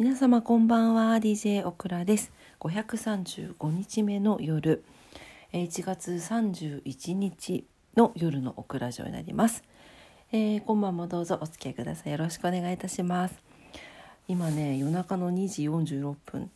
[0.00, 2.32] 皆様こんばんは DJ オクラです。
[2.60, 4.82] 535日目の夜。
[5.52, 9.62] 1月31日の夜のオクラジオになります、
[10.32, 12.12] えー、今晩もどうぞお付き合いください。
[12.12, 13.34] よろしくお願いいたします。
[14.26, 16.50] 今ね夜中の2時46分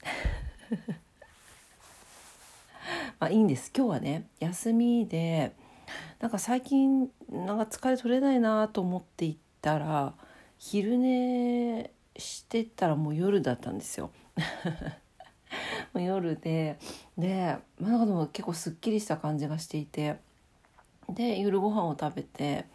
[3.20, 3.70] まあいいんです。
[3.76, 5.52] 今日はね休みで
[6.18, 10.14] なんか最近なんか疲れ取れないなと思っていったら
[10.56, 14.10] 昼寝してたらもう夜だったんですよ。
[15.92, 16.78] もう夜で
[17.16, 20.16] で、まあ、なんかでも結構すっきりした感じがしていて
[21.08, 22.66] で夜ご飯を食べて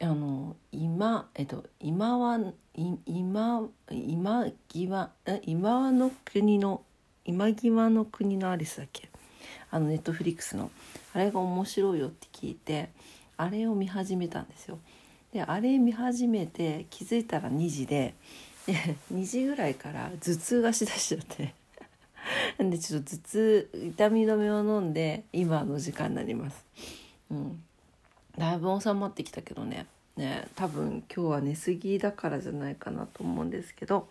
[0.00, 2.38] あの今えっと今は
[2.74, 2.98] 今
[3.86, 5.12] 今際
[5.44, 6.82] 今はの国の
[7.24, 9.08] 今際の国のアリスだっけ？
[9.70, 10.70] あのネットフリックスの
[11.12, 12.90] あれが面白いよって聞いて
[13.36, 14.78] あれを見始めたんですよ。
[15.32, 18.14] であれ見始めて気づいたら2時で
[18.66, 18.74] で
[19.12, 21.54] 2時ぐらいから頭痛がしだしちゃって。
[22.58, 26.64] なんでちょっと頭痛痛み止めを飲んで今の時間になります。
[27.30, 27.62] うん、
[28.36, 29.86] だいぶ収まってきたけどね。
[30.16, 34.08] ね多分今日は寝すぎだからじゃないかなと思うんですけど。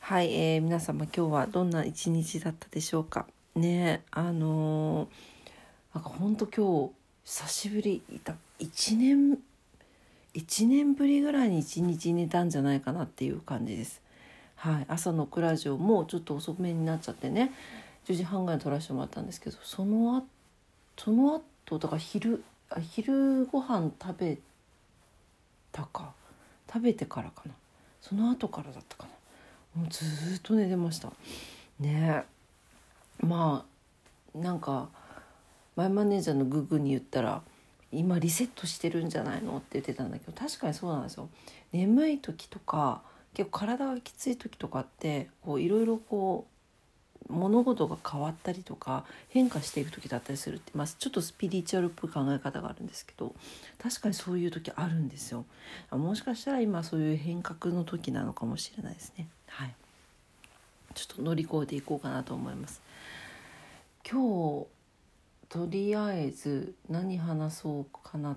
[0.00, 3.26] はい、えー、皆様今日はどんな一日だったでしょうか。
[3.54, 6.92] ねあのー、なんかほんと今日
[7.24, 8.02] 久しぶり。
[8.10, 9.38] いた1年
[10.34, 14.00] 1年ぶりぐらいに1日寝たんじゃないかなっていう感じです。
[14.56, 17.52] はい、朝のクラジオもちょっと遅めになっちゃってね。
[18.06, 20.22] 10時半ぐらいに撮らせてもらったんですけどそのあ
[20.96, 24.38] その後だから昼あ昼ご飯食べ
[25.70, 26.12] たか。
[26.72, 27.52] 食べてからかな。
[28.00, 29.06] その後からだったか
[29.74, 29.82] な。
[29.82, 30.04] もうず
[30.36, 31.12] っと寝てました。
[31.78, 32.24] ね。
[33.20, 33.64] ま
[34.34, 34.88] あなんか
[35.76, 37.42] マイマネージャーのググに言ったら
[37.92, 41.28] 今リセットしてるんじゃないのって言ってたんだけど確かにそうなんですよ。
[41.72, 43.02] 眠い時とか
[43.34, 46.52] 結構体がきつい時とかってこういろいろこう
[47.32, 53.34] 物事が変わったりとか変化していく時だったりするって、まあ、ちょっとスピリチュアルっぽい考え方があるんですけど
[53.80, 55.44] 確かにそういう時あるんですよ。
[55.90, 59.28] もしかしたら今そういう変革の時なのかもしれないですね。
[59.46, 59.74] はい。
[60.94, 62.82] ちょっと乗り越えていこうかなと思います。
[64.10, 64.66] 今日
[65.52, 68.36] とりあえず何話そうかなっ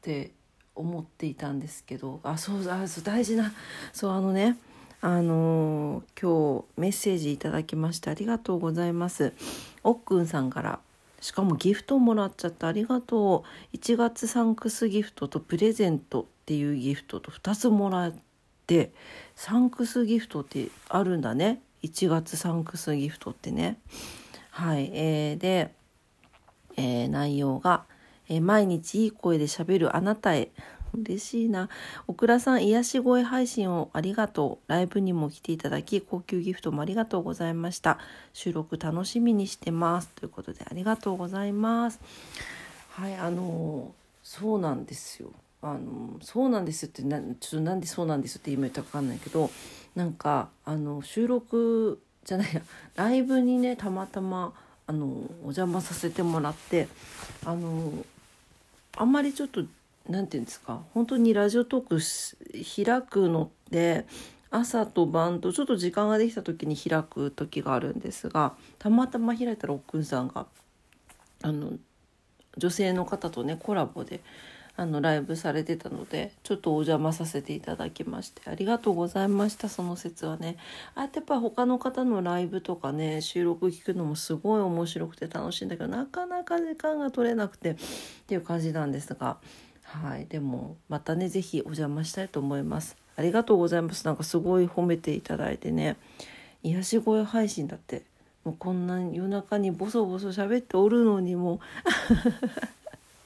[0.00, 0.30] て
[0.74, 2.18] 思っていたんですけど。
[2.22, 3.52] あそうあそう大事な。
[3.92, 4.56] そうあのね
[5.02, 9.34] あのー、今日メッセージいただきましてありがとうございます。
[9.84, 10.80] おっくんさんから。
[11.20, 13.76] しかもギフトもらっちゃってありがとう。
[13.76, 18.14] 1月サンクスギフトとプレゼントっていうギフトと2つもらっ
[18.66, 18.94] て
[19.36, 21.60] サンクスギフトってあるんだね。
[21.82, 23.78] 1月サンクスギフトってね。
[24.48, 25.74] はいえー、で
[26.76, 27.84] えー、内容が、
[28.28, 30.50] えー、毎日いい声で喋るあなたへ。
[30.94, 31.70] 嬉しいな。
[32.06, 34.70] オクラさん、癒し声配信をありがとう。
[34.70, 37.98] ライブにも来ていただき、高級ギフトもありがとうございました。
[38.34, 40.08] 収録楽しみにしてます。
[40.08, 41.98] ということで、ありがとうございます。
[42.90, 45.32] はい、あのそうなんですよ。
[45.62, 49.48] あのそうなんですってなちょっとなんでそうなんですって今言ったか分かんないけど
[49.94, 52.62] なんかあの収録じゃないや
[52.96, 54.52] ライブにねたまたま
[54.86, 56.88] あのお邪魔させてもらって
[57.44, 58.04] あの
[58.96, 59.62] あんまりちょっと
[60.08, 64.04] 何て言うんですか本当にラジオトーク開くのって
[64.50, 70.46] 朝と晩とちょっと時間ができた時に開く時があるんですがたまたま開いたらおっくんさんが
[71.42, 71.72] あの
[72.58, 74.20] 女性の方とねコラボで
[74.76, 80.56] あのライブされてたのでちょっとお邪魔させていただきましてありがとうございましたその説はね。
[80.94, 87.76] あやってやっぱ他の方のライブとかね収録聞くのもすごい面白くて楽しいんだけどなかなか時間が取れなくてっ
[88.26, 89.38] ていう感じなんですが。
[89.82, 92.96] はいでもまたね是非お邪魔したいと思います。
[93.16, 94.06] ありがとうございます。
[94.06, 95.96] なんかすごい褒めていただいてね。
[96.62, 98.04] 癒し声配信だって
[98.44, 101.60] もうこんな夜中にボソボソ喋っておるのにも。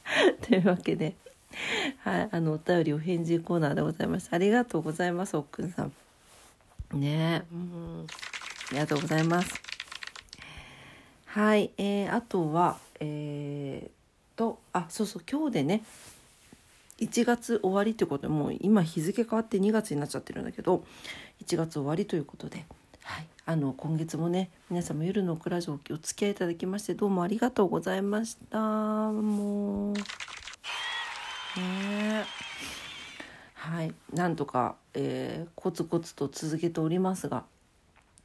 [0.42, 1.14] というわけで。
[2.00, 4.28] はい、あのお便りお返事コーナーでございます。
[4.32, 5.92] ありがとうございます、おっくんさん。
[6.92, 8.06] ねうん、
[8.71, 9.54] ありがとうございます。
[11.26, 15.84] はい、えー、あとは、えー、と、あ、そうそう、今日でね、
[16.98, 20.82] 1月終わりってことでもう今日付変わって2月になっちゃってるんだけど
[21.44, 22.65] 1月終わりということで、
[23.03, 29.94] はい、あの今月もね皆様夜のクラジオお付き合いいただきましてどうもありがとうございましたもう。
[31.60, 32.24] ね
[33.54, 33.92] はい。
[34.12, 37.44] なんとか、えー、コツコツと続けておりますが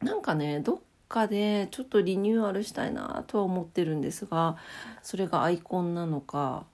[0.02, 4.58] なんかねどっかでちょっとリニューアルしたいなとは思ってるんですが
[5.02, 6.66] それがアイコンなのか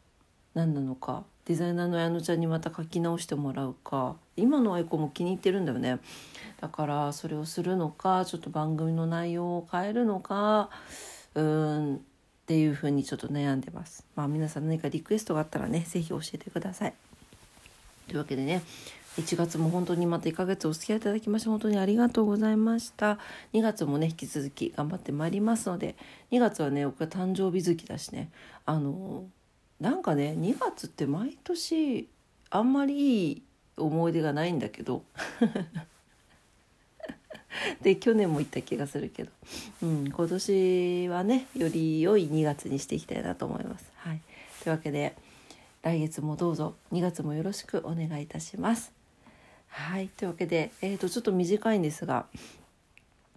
[0.54, 6.00] 何なのかデザイナーの矢野ちゃんにまた書き直してもらうか今のアイコンも気に入ってるんだよね。
[6.60, 10.70] だからそれをするのかちょっと番組の内容を変えるのか
[11.36, 12.02] うん
[12.48, 14.06] っていうふうにちょっと悩んでます。
[14.16, 16.94] まあ皆さん何かリクエストがあったらね是非教えてください。
[18.08, 18.62] というわけでね
[19.18, 23.20] 1月も本当にまた1ヶ月お付き合いいただきまして本当にありがとうございました。
[23.52, 25.98] 2月もね引き続き頑張ってまいりますので
[26.32, 28.30] 2月はね僕は誕生日月だしね
[28.66, 29.26] あの
[29.82, 32.08] なんかね2月って毎年
[32.50, 33.44] あんまりいい
[33.76, 35.04] 思い出がないんだけど。
[37.82, 39.32] で去年も行った気がするけど、
[39.84, 43.92] うん、今年はねより良い2月にしていきたいなと思います。
[43.96, 44.22] はい、
[44.64, 45.16] というわけで
[45.82, 48.92] 来月もどうぞ2月もよろしくお願いいたします。
[49.68, 50.10] はい。
[50.10, 52.26] というわけで、えーと、ちょっと短いんですが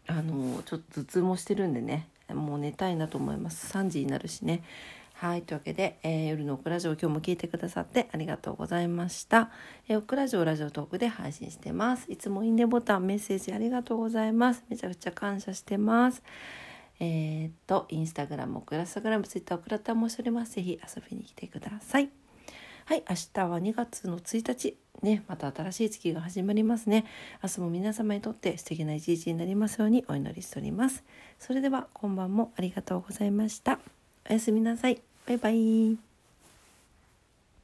[0.06, 3.76] あのちょっと頭痛もしてるんでねもう寝たいなと思います。
[3.76, 4.62] 3時になるしね。
[5.20, 9.50] はいというわけで、えー、夜のオクラジオ今日も聞いてくださってありがとうございました、
[9.86, 12.10] えー、オクラジオラジオトークで配信してます。
[12.10, 14.64] いつもいいねボタンメッセージありがとうございます。
[14.70, 16.22] めちゃくちゃ感謝してます。
[17.00, 20.54] えー、っとインスタグラムオクラスタグラムツイッターオクラタもしております。
[20.54, 22.08] ぜひ遊びに来てください。
[22.86, 24.78] はい明日は2月の1日。
[25.02, 27.04] ねまた新しい月が始まりますね。
[27.42, 31.04] 明日も皆様にとって素敵な一日になりますようにお祈りしております。
[31.38, 33.80] それでは今晩もありがとうございました。
[34.30, 35.09] おやすみなさい。
[35.30, 36.09] バイバイ。